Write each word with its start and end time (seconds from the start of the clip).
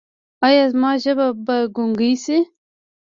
ایا 0.47 0.63
زما 0.71 0.91
ژبه 1.03 1.27
به 1.45 1.57
ګونګۍ 1.75 2.13
شي؟ 2.23 2.37